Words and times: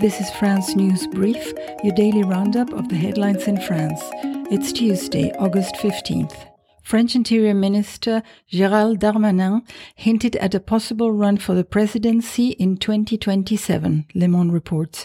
This 0.00 0.20
is 0.20 0.30
France 0.30 0.76
News 0.76 1.08
Brief, 1.08 1.52
your 1.82 1.92
daily 1.92 2.22
roundup 2.22 2.72
of 2.72 2.88
the 2.88 2.94
headlines 2.94 3.48
in 3.48 3.60
France. 3.60 4.00
It's 4.48 4.72
Tuesday, 4.72 5.32
August 5.40 5.74
15th. 5.74 6.36
French 6.84 7.16
Interior 7.16 7.52
Minister 7.52 8.22
Gérald 8.52 8.98
Darmanin 8.98 9.68
hinted 9.96 10.36
at 10.36 10.54
a 10.54 10.60
possible 10.60 11.10
run 11.10 11.36
for 11.36 11.54
the 11.54 11.64
presidency 11.64 12.50
in 12.50 12.76
2027, 12.76 14.06
Le 14.14 14.28
Monde 14.28 14.52
reports. 14.52 15.04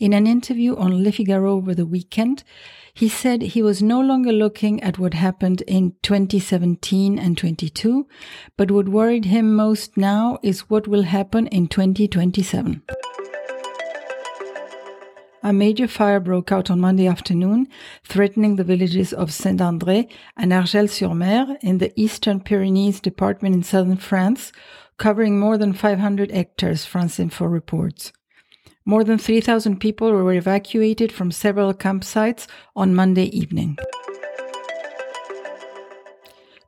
In 0.00 0.12
an 0.12 0.26
interview 0.26 0.74
on 0.74 1.04
Le 1.04 1.12
Figaro 1.12 1.52
over 1.52 1.72
the 1.72 1.86
weekend, 1.86 2.42
he 2.92 3.08
said 3.08 3.42
he 3.42 3.62
was 3.62 3.80
no 3.80 4.00
longer 4.00 4.32
looking 4.32 4.82
at 4.82 4.98
what 4.98 5.14
happened 5.14 5.60
in 5.68 5.94
2017 6.02 7.16
and 7.16 7.38
22, 7.38 8.08
but 8.56 8.72
what 8.72 8.88
worried 8.88 9.26
him 9.26 9.54
most 9.54 9.96
now 9.96 10.38
is 10.42 10.68
what 10.68 10.88
will 10.88 11.04
happen 11.04 11.46
in 11.46 11.68
2027. 11.68 12.82
A 15.44 15.52
major 15.52 15.88
fire 15.88 16.20
broke 16.20 16.52
out 16.52 16.70
on 16.70 16.78
Monday 16.78 17.08
afternoon, 17.08 17.66
threatening 18.04 18.54
the 18.54 18.62
villages 18.62 19.12
of 19.12 19.32
Saint-André 19.32 20.08
and 20.36 20.52
Argelès-sur-Mer 20.52 21.56
in 21.62 21.78
the 21.78 21.92
Eastern 22.00 22.38
Pyrenees 22.38 23.00
department 23.00 23.56
in 23.56 23.62
southern 23.64 23.96
France, 23.96 24.52
covering 24.98 25.40
more 25.40 25.58
than 25.58 25.72
500 25.72 26.30
hectares, 26.30 26.84
France 26.84 27.18
Info 27.18 27.46
reports. 27.46 28.12
More 28.84 29.02
than 29.02 29.18
3,000 29.18 29.80
people 29.80 30.12
were 30.12 30.32
evacuated 30.32 31.10
from 31.10 31.32
several 31.32 31.74
campsites 31.74 32.46
on 32.76 32.94
Monday 32.94 33.26
evening. 33.36 33.78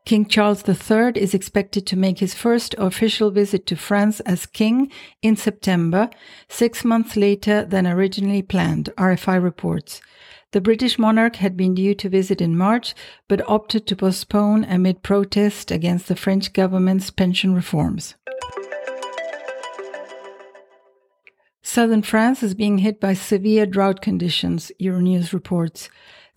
King 0.06 0.26
Charles 0.26 0.68
III 0.68 1.12
is 1.16 1.32
expected 1.32 1.86
to 1.86 1.96
make 1.96 2.18
his 2.18 2.34
first 2.34 2.74
official 2.76 3.30
visit 3.30 3.64
to 3.66 3.74
France 3.74 4.20
as 4.20 4.44
king 4.44 4.92
in 5.22 5.34
September, 5.34 6.10
six 6.46 6.84
months 6.84 7.16
later 7.16 7.64
than 7.64 7.86
originally 7.86 8.42
planned, 8.42 8.90
RFI 8.98 9.42
reports. 9.42 10.02
The 10.52 10.60
British 10.60 10.98
monarch 10.98 11.36
had 11.36 11.56
been 11.56 11.74
due 11.74 11.94
to 11.94 12.10
visit 12.10 12.42
in 12.42 12.54
March, 12.54 12.94
but 13.28 13.48
opted 13.48 13.86
to 13.86 13.96
postpone 13.96 14.64
amid 14.64 15.02
protest 15.02 15.70
against 15.70 16.08
the 16.08 16.16
French 16.16 16.52
government's 16.52 17.08
pension 17.08 17.54
reforms. 17.54 18.14
Southern 21.62 22.02
France 22.02 22.42
is 22.42 22.54
being 22.54 22.78
hit 22.78 23.00
by 23.00 23.14
severe 23.14 23.64
drought 23.64 24.02
conditions, 24.02 24.70
Euronews 24.78 25.32
reports. 25.32 25.88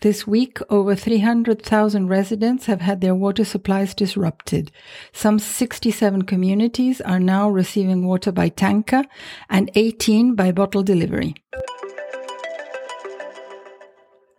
This 0.02 0.28
week, 0.28 0.60
over 0.70 0.96
300,000 0.96 2.08
residents 2.08 2.68
have 2.68 2.82
had 2.82 3.02
their 3.02 3.16
water 3.16 3.44
supplies 3.44 3.96
disrupted. 3.96 4.72
Some 5.12 5.40
67 5.40 6.22
communities 6.22 7.02
are 7.02 7.20
now 7.20 7.50
receiving 7.50 8.06
water 8.06 8.32
by 8.32 8.50
tanker 8.50 9.06
and 9.50 9.72
18 9.74 10.36
by 10.36 10.52
bottle 10.52 10.84
delivery. 10.84 11.34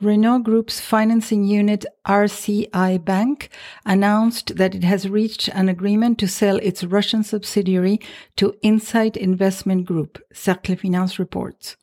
Renault 0.01 0.45
Group's 0.45 0.79
financing 0.79 1.43
unit 1.43 1.85
RCI 2.07 3.05
Bank 3.05 3.51
announced 3.85 4.55
that 4.59 4.77
it 4.77 4.85
has 4.85 5.09
reached 5.09 5.49
an 5.49 5.69
agreement 5.69 6.21
to 6.21 6.29
sell 6.29 6.59
its 6.59 6.85
Russian 6.85 7.25
subsidiary 7.25 7.99
to 8.37 8.55
Insight 8.63 9.17
Investment 9.17 9.87
Group, 9.87 10.23
Cercle 10.33 10.79
Finance 10.79 11.19
reports. 11.19 11.77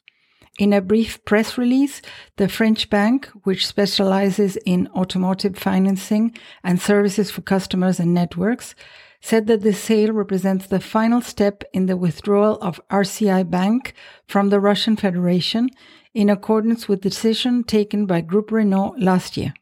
In 0.58 0.72
a 0.72 0.82
brief 0.82 1.24
press 1.26 1.58
release, 1.58 2.02
the 2.38 2.48
French 2.48 2.90
bank, 2.90 3.28
which 3.44 3.68
specializes 3.68 4.58
in 4.66 4.88
automotive 4.96 5.58
financing 5.58 6.34
and 6.64 6.82
services 6.82 7.30
for 7.30 7.42
customers 7.42 8.00
and 8.00 8.14
networks, 8.14 8.74
said 9.20 9.48
that 9.48 9.64
the 9.64 9.74
sale 9.74 10.14
represents 10.14 10.68
the 10.68 10.80
final 10.80 11.20
step 11.20 11.64
in 11.74 11.88
the 11.88 11.98
withdrawal 11.98 12.58
of 12.62 12.80
RCI 12.90 13.50
Bank 13.50 13.94
from 14.28 14.50
the 14.50 14.62
Russian 14.62 14.96
Federation 14.96 15.70
in 16.14 16.30
accordance 16.30 16.88
with 16.88 17.02
the 17.02 17.10
decision 17.10 17.66
taken 17.66 18.06
by 18.06 18.22
Groupe 18.22 18.52
Renault 18.52 18.96
last 18.98 19.36
year. 19.36 19.54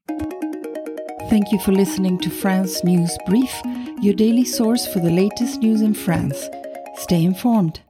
Thank 1.29 1.51
you 1.51 1.59
for 1.59 1.71
listening 1.71 2.19
to 2.19 2.29
France 2.29 2.83
News 2.83 3.17
Brief, 3.25 3.53
your 3.99 4.13
daily 4.13 4.45
source 4.45 4.85
for 4.85 4.99
the 4.99 5.09
latest 5.09 5.61
news 5.61 5.81
in 5.81 5.95
France. 5.95 6.49
Stay 6.97 7.23
informed. 7.23 7.81